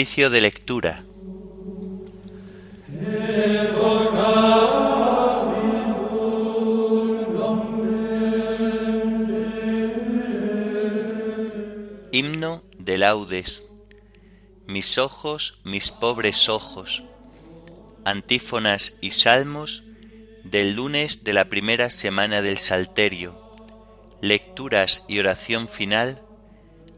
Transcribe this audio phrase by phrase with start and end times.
[0.00, 1.04] Oficio de lectura.
[12.12, 13.66] Himno de laudes.
[14.66, 17.04] Mis ojos, mis pobres ojos.
[18.06, 19.84] Antífonas y salmos
[20.44, 23.38] del lunes de la primera semana del Salterio.
[24.22, 26.22] Lecturas y oración final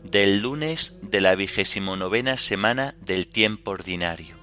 [0.03, 4.37] del lunes de la vigésimo novena semana del tiempo ordinario.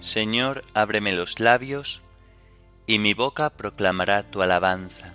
[0.00, 2.02] Señor, ábreme los labios,
[2.86, 5.14] y mi boca proclamará tu alabanza.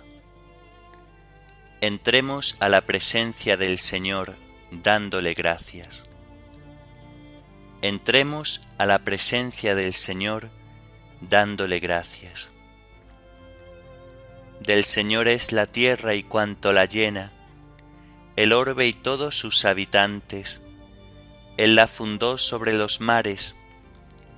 [1.80, 4.36] Entremos a la presencia del Señor
[4.70, 6.08] dándole gracias
[7.84, 10.48] entremos a la presencia del Señor
[11.20, 12.50] dándole gracias.
[14.58, 17.30] Del Señor es la tierra y cuanto la llena,
[18.36, 20.62] el orbe y todos sus habitantes.
[21.58, 23.54] Él la fundó sobre los mares,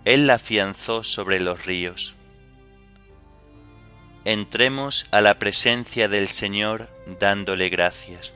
[0.05, 2.17] Él la afianzó sobre los ríos.
[4.25, 6.89] Entremos a la presencia del Señor
[7.21, 8.35] dándole gracias.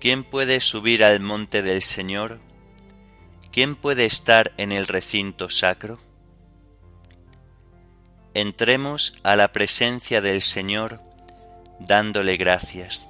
[0.00, 2.40] ¿Quién puede subir al monte del Señor?
[3.54, 6.00] ¿Quién puede estar en el recinto sacro?
[8.34, 11.00] Entremos a la presencia del Señor
[11.78, 13.06] dándole gracias.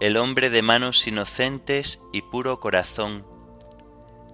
[0.00, 3.24] El hombre de manos inocentes y puro corazón,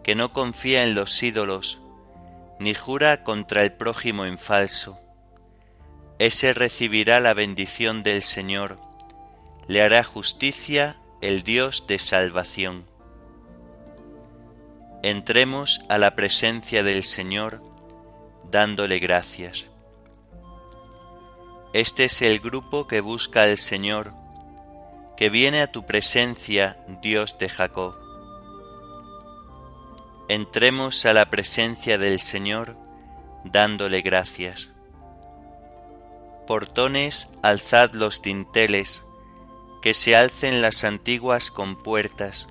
[0.03, 1.83] que no confía en los ídolos,
[2.59, 4.99] ni jura contra el prójimo en falso,
[6.19, 8.79] ese recibirá la bendición del Señor,
[9.69, 12.91] le hará justicia el Dios de salvación
[15.03, 17.61] entremos a la presencia del Señor
[18.51, 19.71] dándole gracias.
[21.73, 24.13] Este es el grupo que busca al Señor,
[25.17, 27.97] que viene a tu presencia, Dios de Jacob.
[30.29, 32.77] Entremos a la presencia del Señor
[33.45, 34.71] dándole gracias.
[36.47, 39.05] Portones, alzad los dinteles,
[39.81, 42.49] que se alcen las antiguas compuertas,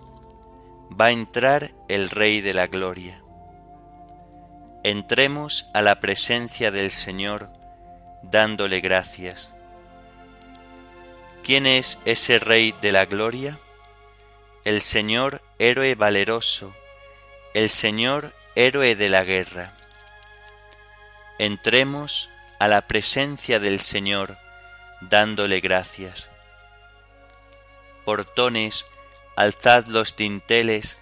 [0.99, 3.21] va a entrar el Rey de la Gloria.
[4.83, 7.49] Entremos a la presencia del Señor
[8.23, 9.53] dándole gracias.
[11.43, 13.57] ¿Quién es ese Rey de la Gloria?
[14.65, 16.75] El Señor héroe valeroso,
[17.53, 19.73] el Señor héroe de la guerra.
[21.39, 24.37] Entremos a la presencia del Señor
[25.01, 26.29] dándole gracias.
[28.05, 28.85] Portones
[29.41, 30.99] alzad los dinteles,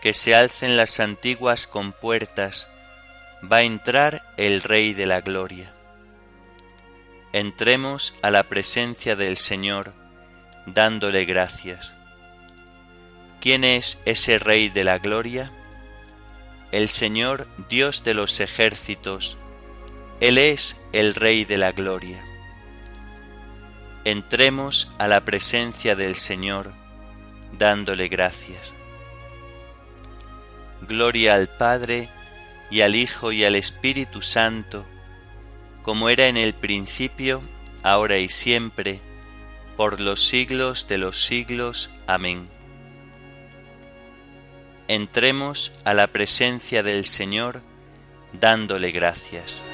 [0.00, 2.70] que se alcen las antiguas compuertas,
[3.40, 5.72] va a entrar el Rey de la Gloria.
[7.32, 9.92] Entremos a la presencia del Señor,
[10.66, 11.94] dándole gracias.
[13.40, 15.52] ¿Quién es ese Rey de la Gloria?
[16.72, 19.36] El Señor Dios de los ejércitos,
[20.20, 22.24] Él es el Rey de la Gloria.
[24.04, 26.72] Entremos a la presencia del Señor,
[27.52, 28.74] dándole gracias.
[30.82, 32.08] Gloria al Padre,
[32.70, 34.84] y al Hijo, y al Espíritu Santo,
[35.82, 37.42] como era en el principio,
[37.82, 39.00] ahora y siempre,
[39.76, 41.90] por los siglos de los siglos.
[42.06, 42.48] Amén.
[44.86, 47.62] Entremos a la presencia del Señor,
[48.32, 49.64] dándole gracias.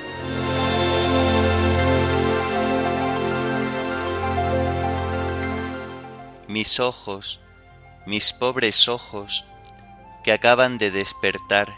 [6.49, 7.41] Mis ojos
[8.07, 9.47] mis pobres ojos
[10.23, 11.75] que acaban de despertar,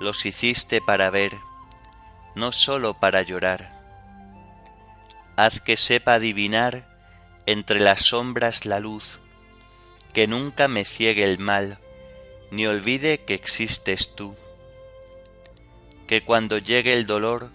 [0.00, 1.32] los hiciste para ver,
[2.34, 3.72] no sólo para llorar.
[5.36, 6.88] Haz que sepa adivinar
[7.46, 9.20] entre las sombras la luz,
[10.12, 11.78] que nunca me ciegue el mal,
[12.50, 14.34] ni olvide que existes tú.
[16.08, 17.50] Que cuando llegue el dolor,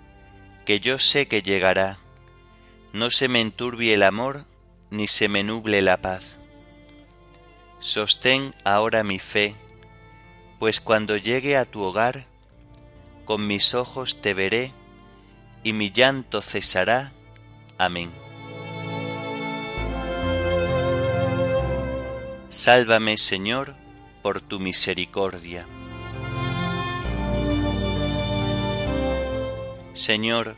[0.65, 2.00] que yo sé que llegará,
[2.94, 4.45] no se me enturbie el amor,
[4.91, 6.38] ni se me nuble la paz
[7.79, 9.55] Sostén ahora mi fe,
[10.59, 12.25] pues cuando llegue a tu hogar,
[13.23, 14.73] con mis ojos te veré
[15.63, 17.13] y mi llanto cesará.
[17.77, 18.11] Amén.
[22.49, 23.75] Sálvame, Señor,
[24.21, 25.65] por tu misericordia.
[29.93, 30.57] Señor,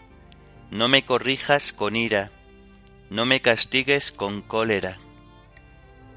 [0.71, 2.31] no me corrijas con ira,
[3.11, 4.97] no me castigues con cólera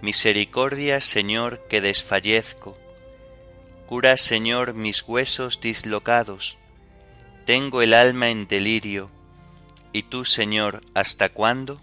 [0.05, 2.77] Misericordia, Señor, que desfallezco.
[3.87, 6.59] Cura, Señor, mis huesos dislocados.
[7.47, 9.11] Tengo el alma en delirio,
[9.95, 11.81] ¿y tú, Señor, hasta cuándo?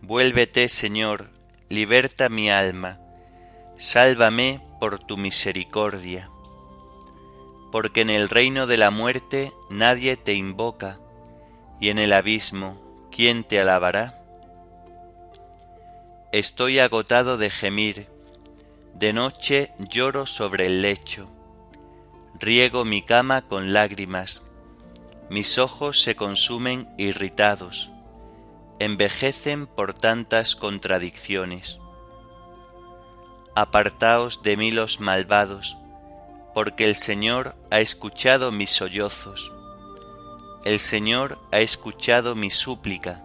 [0.00, 1.28] Vuélvete, Señor,
[1.68, 2.98] liberta mi alma,
[3.76, 6.30] sálvame por tu misericordia.
[7.70, 10.98] Porque en el reino de la muerte nadie te invoca,
[11.82, 12.80] y en el abismo,
[13.10, 14.27] ¿quién te alabará?
[16.32, 18.08] Estoy agotado de gemir,
[18.94, 21.28] de noche lloro sobre el lecho,
[22.38, 24.42] riego mi cama con lágrimas,
[25.30, 27.90] mis ojos se consumen irritados
[28.78, 31.80] envejecen por tantas contradicciones.
[33.54, 35.76] Apartaos de mí los malvados,
[36.54, 39.52] porque el Señor ha escuchado mis sollozos.
[40.64, 43.24] El Señor ha escuchado mi súplica.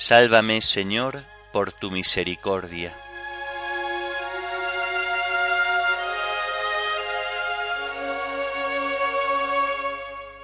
[0.00, 2.96] Sálvame, Señor, por tu misericordia.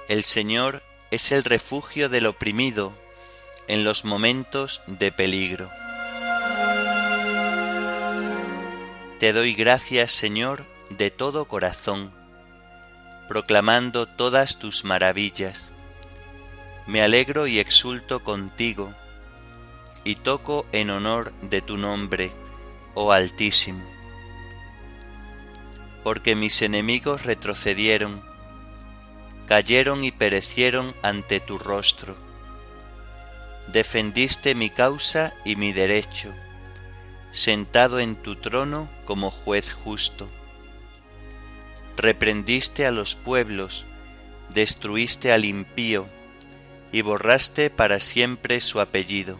[0.09, 2.93] El Señor es el refugio del oprimido
[3.69, 5.71] en los momentos de peligro.
[9.19, 12.13] Te doy gracias, Señor, de todo corazón,
[13.29, 15.71] proclamando todas tus maravillas.
[16.87, 18.93] Me alegro y exulto contigo,
[20.05, 22.31] y toco en honor de tu nombre,
[22.93, 23.83] oh Altísimo.
[26.03, 28.23] Porque mis enemigos retrocedieron,
[29.47, 32.15] cayeron y perecieron ante tu rostro
[33.67, 36.33] defendiste mi causa y mi derecho,
[37.31, 40.29] sentado en tu trono como juez justo.
[41.97, 43.85] Reprendiste a los pueblos,
[44.53, 46.07] destruiste al impío,
[46.91, 49.39] y borraste para siempre su apellido.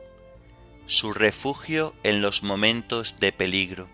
[0.91, 3.87] su refugio en los momentos de peligro.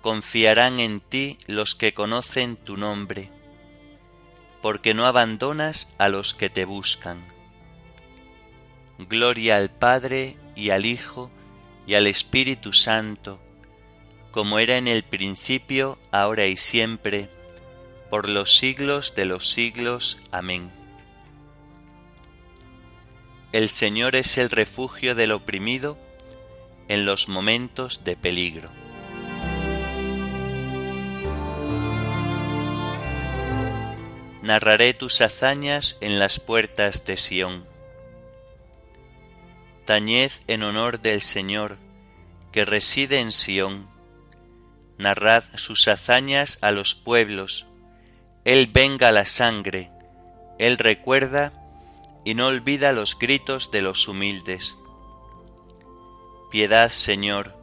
[0.00, 3.28] Confiarán en ti los que conocen tu nombre,
[4.62, 7.22] porque no abandonas a los que te buscan.
[8.98, 11.30] Gloria al Padre y al Hijo
[11.86, 13.38] y al Espíritu Santo,
[14.30, 17.28] como era en el principio, ahora y siempre,
[18.08, 20.18] por los siglos de los siglos.
[20.32, 20.83] Amén.
[23.54, 25.96] El Señor es el refugio del oprimido
[26.88, 28.68] en los momentos de peligro.
[34.42, 37.64] Narraré tus hazañas en las puertas de Sión
[39.84, 41.78] Tañed en honor del Señor,
[42.50, 43.88] que reside en Sión.
[44.98, 47.68] Narrad sus hazañas a los pueblos.
[48.44, 49.92] Él venga la sangre,
[50.58, 51.52] Él recuerda
[52.24, 54.78] y no olvida los gritos de los humildes.
[56.50, 57.54] Piedad, Señor,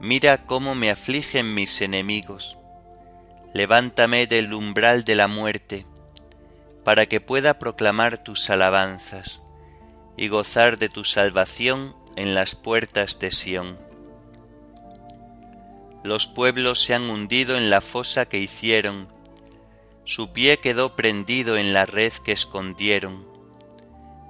[0.00, 2.58] mira cómo me afligen mis enemigos.
[3.54, 5.86] Levántame del umbral de la muerte,
[6.84, 9.42] para que pueda proclamar tus alabanzas
[10.16, 13.78] y gozar de tu salvación en las puertas de Sión.
[16.04, 19.08] Los pueblos se han hundido en la fosa que hicieron,
[20.04, 23.26] su pie quedó prendido en la red que escondieron.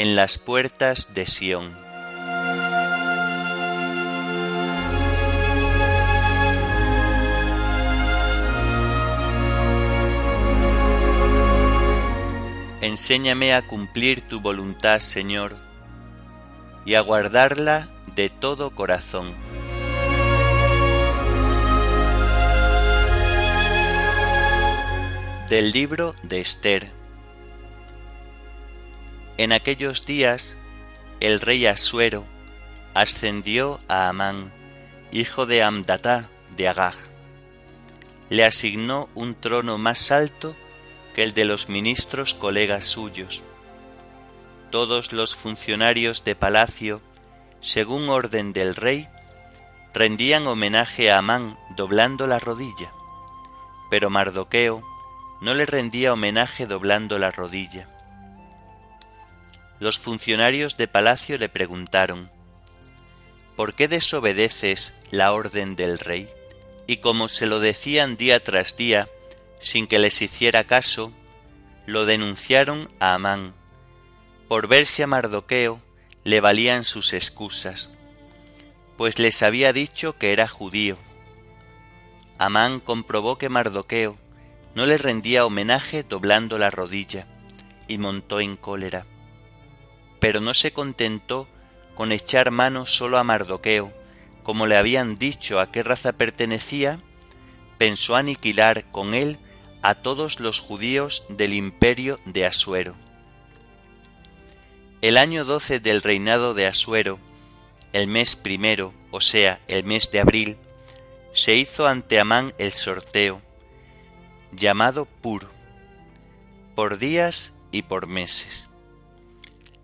[0.00, 1.76] en las puertas de Sión.
[12.80, 15.54] Enséñame a cumplir tu voluntad, Señor,
[16.86, 19.34] y a guardarla de todo corazón.
[25.50, 26.99] Del libro de Esther.
[29.40, 30.58] En aquellos días,
[31.18, 32.26] el rey Asuero
[32.92, 34.52] ascendió a Amán,
[35.12, 36.28] hijo de Amdatá
[36.58, 36.94] de Agag.
[38.28, 40.54] Le asignó un trono más alto
[41.14, 43.42] que el de los ministros colegas suyos.
[44.70, 47.00] Todos los funcionarios de palacio,
[47.60, 49.08] según orden del rey,
[49.94, 52.92] rendían homenaje a Amán doblando la rodilla,
[53.88, 54.82] pero Mardoqueo
[55.40, 57.88] no le rendía homenaje doblando la rodilla.
[59.80, 62.30] Los funcionarios de palacio le preguntaron,
[63.56, 66.28] ¿Por qué desobedeces la orden del rey?
[66.86, 69.08] Y como se lo decían día tras día,
[69.58, 71.12] sin que les hiciera caso,
[71.86, 73.54] lo denunciaron a Amán.
[74.48, 75.80] Por verse a Mardoqueo
[76.24, 77.90] le valían sus excusas,
[78.98, 80.98] pues les había dicho que era judío.
[82.36, 84.18] Amán comprobó que Mardoqueo
[84.74, 87.26] no le rendía homenaje doblando la rodilla,
[87.88, 89.06] y montó en cólera.
[90.20, 91.48] Pero no se contentó
[91.94, 93.92] con echar mano solo a Mardoqueo,
[94.42, 97.00] como le habían dicho a qué raza pertenecía,
[97.78, 99.38] pensó aniquilar con él
[99.82, 102.94] a todos los judíos del imperio de Asuero.
[105.02, 107.18] El año doce del reinado de Asuero,
[107.92, 110.56] el mes primero, o sea, el mes de abril,
[111.32, 113.40] se hizo ante Amán el sorteo,
[114.52, 115.50] llamado Pur,
[116.74, 118.69] por días y por meses.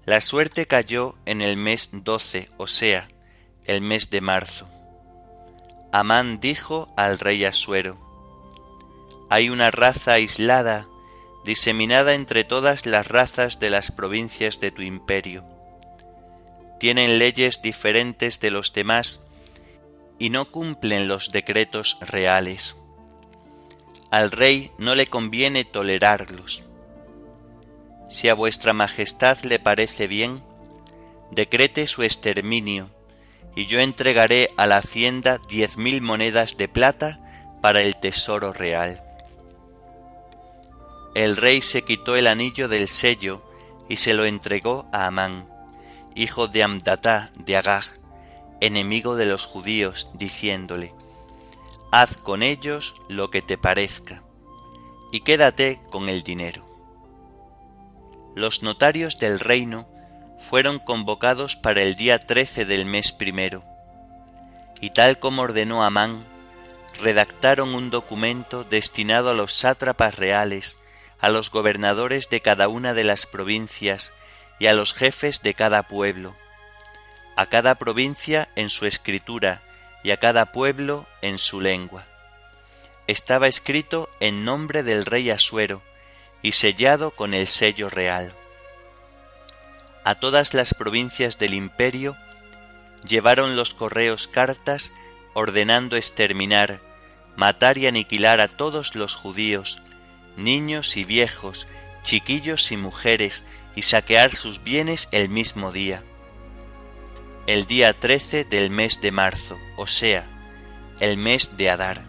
[0.07, 3.09] La suerte cayó en el mes doce, o sea,
[3.65, 4.69] el mes de marzo.
[5.91, 7.99] Amán dijo al rey Asuero,
[9.29, 10.87] hay una raza aislada,
[11.45, 15.45] diseminada entre todas las razas de las provincias de tu imperio.
[16.79, 19.25] Tienen leyes diferentes de los demás
[20.21, 22.77] y no cumplen los decretos reales.
[24.13, 26.66] Al rey no le conviene tolerarlos.
[28.09, 30.43] Si a vuestra majestad le parece bien,
[31.31, 32.91] decrete su exterminio,
[33.55, 37.21] y yo entregaré a la hacienda diez mil monedas de plata
[37.63, 39.03] para el tesoro real
[41.17, 43.43] el rey se quitó el anillo del sello
[43.89, 45.49] y se lo entregó a Amán,
[46.15, 47.85] hijo de Amdatá de Agag,
[48.61, 50.93] enemigo de los judíos, diciéndole,
[51.91, 54.25] Haz con ellos lo que te parezca,
[55.11, 56.66] y quédate con el dinero.
[58.37, 59.89] Los notarios del reino
[60.39, 63.65] fueron convocados para el día trece del mes primero,
[64.79, 66.23] y tal como ordenó Amán,
[67.01, 70.77] redactaron un documento destinado a los sátrapas reales
[71.19, 74.13] a los gobernadores de cada una de las provincias
[74.59, 76.37] y a los jefes de cada pueblo,
[77.37, 79.63] a cada provincia en su escritura
[80.05, 82.05] y a cada pueblo en su lengua.
[83.07, 85.83] Estaba escrito en nombre del rey Asuero
[86.47, 88.33] y sellado con el sello real.
[90.05, 92.17] A todas las provincias del imperio
[93.05, 94.93] llevaron los correos cartas
[95.35, 96.79] ordenando exterminar,
[97.35, 99.83] matar y aniquilar a todos los judíos
[100.37, 101.67] niños y viejos,
[102.03, 106.05] chiquillos y mujeres, y saquear sus bienes el mismo día.
[107.49, 110.25] El día trece del mes de marzo, o sea,
[111.01, 112.05] el mes de Adar.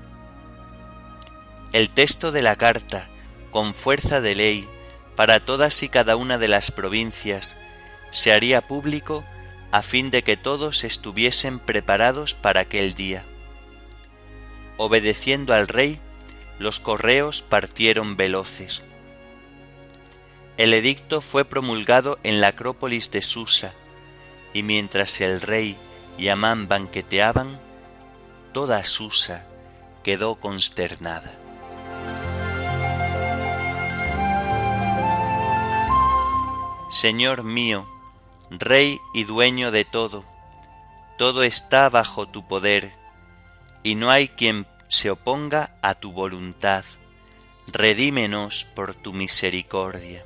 [1.73, 3.09] El texto de la carta,
[3.51, 4.69] con fuerza de ley,
[5.15, 7.57] para todas y cada una de las provincias,
[8.11, 9.23] se haría público
[9.71, 13.25] a fin de que todos estuviesen preparados para aquel día.
[14.77, 15.99] Obedeciendo al rey,
[16.59, 18.83] los correos partieron veloces.
[20.57, 23.73] El edicto fue promulgado en la Acrópolis de Susa,
[24.53, 25.77] y mientras el rey
[26.17, 27.59] y Amán banqueteaban,
[28.53, 29.45] toda Susa
[30.03, 31.46] quedó consternada.
[36.89, 37.85] Señor mío,
[38.49, 40.23] Rey y dueño de todo,
[41.17, 42.93] todo está bajo tu poder,
[43.83, 46.85] y no hay quien se oponga a tu voluntad,
[47.67, 50.23] redímenos por tu misericordia.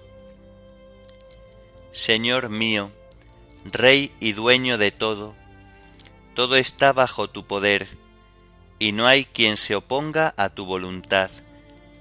[1.91, 2.91] Señor mío,
[3.65, 5.35] Rey y dueño de todo,
[6.35, 7.87] todo está bajo tu poder,
[8.77, 11.31] y no hay quien se oponga a tu voluntad.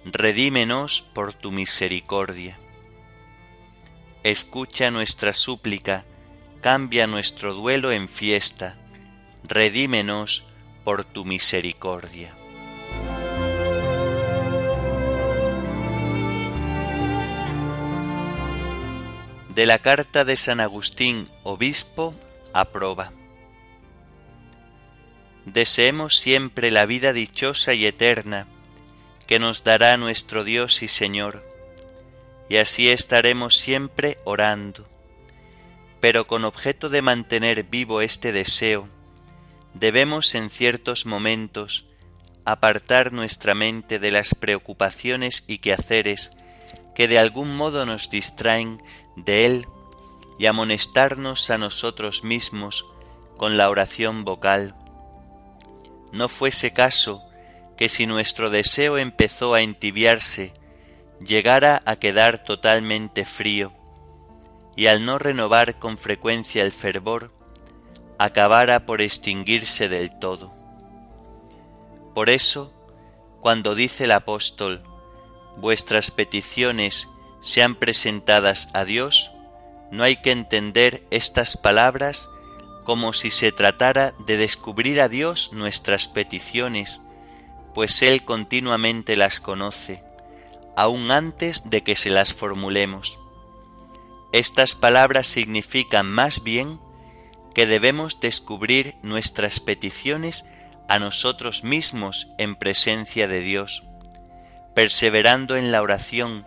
[0.05, 2.59] Redímenos por tu misericordia.
[4.23, 6.05] Escucha nuestra súplica,
[6.61, 8.77] cambia nuestro duelo en fiesta,
[9.45, 10.45] redímenos
[10.85, 12.37] por tu misericordia.
[19.55, 22.15] De la carta de San Agustín, obispo,
[22.53, 23.13] aproba.
[25.47, 28.47] Deseemos siempre la vida dichosa y eterna
[29.27, 31.50] que nos dará nuestro Dios y Señor,
[32.51, 34.89] y así estaremos siempre orando.
[36.01, 38.89] Pero con objeto de mantener vivo este deseo,
[39.73, 41.87] debemos en ciertos momentos
[42.45, 46.33] apartar nuestra mente de las preocupaciones y quehaceres
[46.97, 48.83] que de algún modo nos distraen
[49.15, 49.67] de Él
[50.37, 52.85] y amonestarnos a nosotros mismos
[53.37, 54.75] con la oración vocal.
[56.13, 57.23] No fuese caso
[57.77, 60.53] que si nuestro deseo empezó a entibiarse,
[61.21, 63.73] llegara a quedar totalmente frío,
[64.77, 67.33] y al no renovar con frecuencia el fervor,
[68.19, 70.53] acabara por extinguirse del todo.
[72.15, 72.73] Por eso,
[73.41, 74.83] cuando dice el apóstol,
[75.57, 77.09] vuestras peticiones
[77.41, 79.33] sean presentadas a Dios,
[79.91, 82.29] no hay que entender estas palabras
[82.85, 87.03] como si se tratara de descubrir a Dios nuestras peticiones,
[87.75, 90.03] pues Él continuamente las conoce,
[90.77, 93.19] aun antes de que se las formulemos.
[94.33, 96.81] Estas palabras significan más bien
[97.55, 100.45] que debemos descubrir nuestras peticiones
[100.89, 103.85] a nosotros mismos en presencia de Dios,
[104.75, 106.47] perseverando en la oración,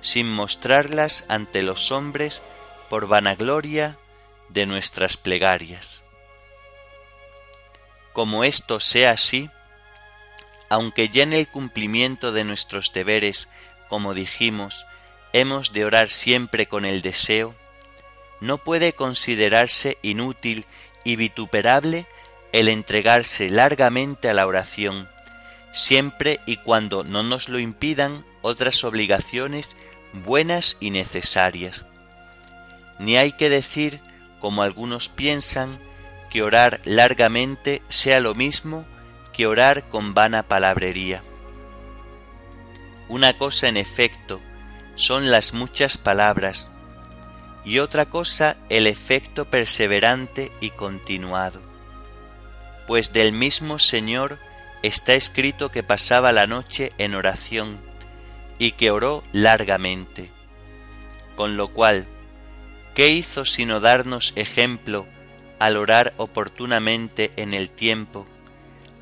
[0.00, 2.42] sin mostrarlas ante los hombres
[2.88, 3.98] por vanagloria
[4.48, 6.04] de nuestras plegarias.
[8.12, 9.50] Como esto sea así,
[10.68, 13.48] aunque ya en el cumplimiento de nuestros deberes,
[13.88, 14.86] como dijimos,
[15.32, 17.54] hemos de orar siempre con el deseo,
[18.40, 20.66] no puede considerarse inútil
[21.04, 22.06] y vituperable
[22.52, 25.08] el entregarse largamente a la oración,
[25.72, 29.76] siempre y cuando no nos lo impidan otras obligaciones
[30.12, 31.84] buenas y necesarias.
[32.98, 34.00] Ni hay que decir,
[34.40, 35.78] como algunos piensan,
[36.30, 38.84] que orar largamente sea lo mismo
[39.38, 41.22] que orar con vana palabrería.
[43.08, 44.40] Una cosa en efecto
[44.96, 46.72] son las muchas palabras
[47.64, 51.60] y otra cosa el efecto perseverante y continuado.
[52.88, 54.40] Pues del mismo Señor
[54.82, 57.78] está escrito que pasaba la noche en oración
[58.58, 60.32] y que oró largamente.
[61.36, 62.08] Con lo cual,
[62.96, 65.06] ¿qué hizo sino darnos ejemplo
[65.60, 68.26] al orar oportunamente en el tiempo,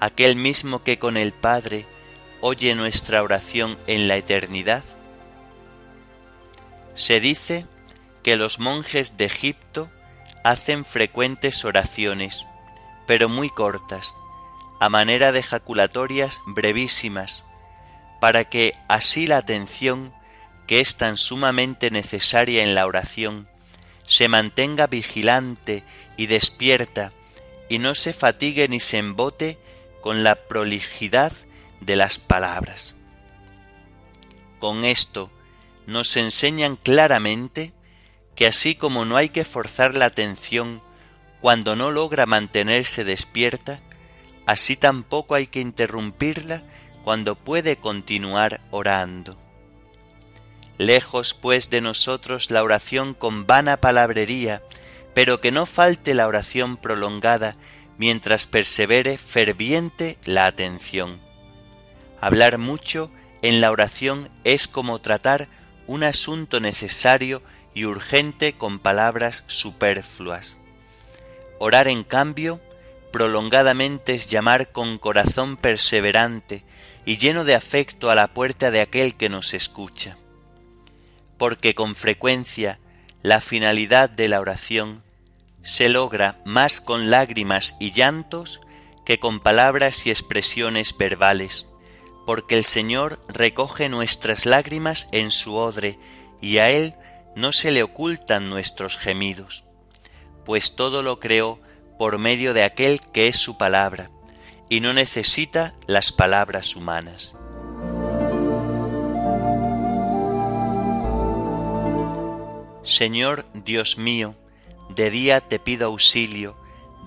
[0.00, 1.86] aquel mismo que con el Padre
[2.40, 4.84] oye nuestra oración en la eternidad?
[6.94, 7.66] Se dice
[8.22, 9.90] que los monjes de Egipto
[10.44, 12.46] hacen frecuentes oraciones,
[13.06, 14.16] pero muy cortas,
[14.80, 17.44] a manera de jaculatorias brevísimas,
[18.20, 20.12] para que así la atención,
[20.66, 23.48] que es tan sumamente necesaria en la oración,
[24.06, 25.84] se mantenga vigilante
[26.16, 27.12] y despierta
[27.68, 29.58] y no se fatigue ni se embote
[30.06, 31.32] con la prolijidad
[31.80, 32.94] de las palabras.
[34.60, 35.32] Con esto
[35.88, 37.72] nos enseñan claramente
[38.36, 40.80] que así como no hay que forzar la atención
[41.40, 43.80] cuando no logra mantenerse despierta,
[44.46, 46.62] así tampoco hay que interrumpirla
[47.02, 49.36] cuando puede continuar orando.
[50.78, 54.62] Lejos pues de nosotros la oración con vana palabrería,
[55.14, 57.56] pero que no falte la oración prolongada
[57.98, 61.20] mientras persevere ferviente la atención.
[62.20, 63.10] Hablar mucho
[63.42, 65.48] en la oración es como tratar
[65.86, 67.42] un asunto necesario
[67.74, 70.58] y urgente con palabras superfluas.
[71.58, 72.60] Orar, en cambio,
[73.12, 76.64] prolongadamente es llamar con corazón perseverante
[77.04, 80.16] y lleno de afecto a la puerta de aquel que nos escucha.
[81.38, 82.78] Porque con frecuencia
[83.22, 85.02] la finalidad de la oración
[85.66, 88.60] se logra más con lágrimas y llantos
[89.04, 91.66] que con palabras y expresiones verbales,
[92.24, 95.98] porque el Señor recoge nuestras lágrimas en su odre
[96.40, 96.94] y a Él
[97.34, 99.64] no se le ocultan nuestros gemidos,
[100.44, 101.58] pues todo lo creó
[101.98, 104.12] por medio de aquel que es su palabra,
[104.68, 107.34] y no necesita las palabras humanas.
[112.84, 114.36] Señor Dios mío,
[114.88, 116.56] de día te pido auxilio,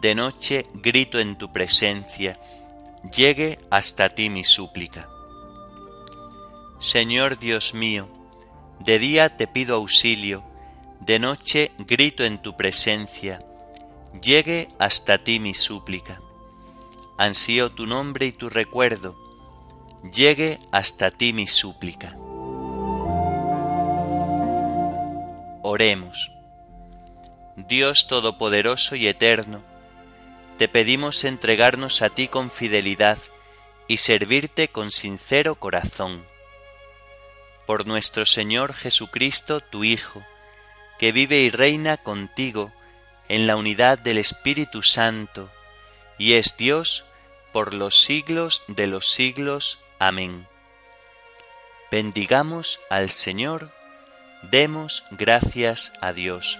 [0.01, 2.39] de noche grito en tu presencia,
[3.13, 5.09] llegue hasta ti mi súplica.
[6.79, 8.07] Señor Dios mío,
[8.79, 10.43] de día te pido auxilio,
[10.99, 13.43] de noche grito en tu presencia,
[14.21, 16.21] llegue hasta ti mi súplica.
[17.17, 19.15] Ansío tu nombre y tu recuerdo,
[20.13, 22.15] llegue hasta ti mi súplica.
[25.61, 26.38] Oremos.
[27.67, 29.61] Dios Todopoderoso y Eterno,
[30.57, 33.17] te pedimos entregarnos a ti con fidelidad
[33.87, 36.25] y servirte con sincero corazón.
[37.65, 40.23] Por nuestro Señor Jesucristo, tu Hijo,
[40.99, 42.71] que vive y reina contigo
[43.27, 45.49] en la unidad del Espíritu Santo,
[46.17, 47.05] y es Dios
[47.51, 49.79] por los siglos de los siglos.
[49.99, 50.47] Amén.
[51.91, 53.71] Bendigamos al Señor
[54.43, 56.59] Demos gracias a Dios.